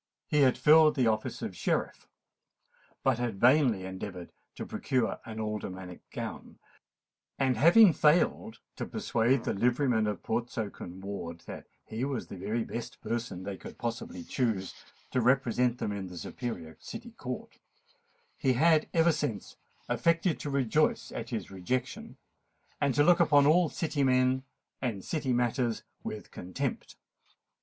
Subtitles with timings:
[0.25, 2.07] He had filled the office of Sheriff,
[3.03, 6.57] but had vainly endeavoured to procure an aldermanic gown;
[7.37, 12.35] and, having failed to persuade the livery men of Portsoken Ward that he was the
[12.35, 14.73] very best person they could possibly choose
[15.11, 17.59] to represent them in the superior City Court,
[18.39, 19.55] he had ever since
[19.87, 22.17] affected to rejoice at his rejection,
[22.81, 24.41] and to look upon all City men
[24.81, 26.95] and City matters with contempt.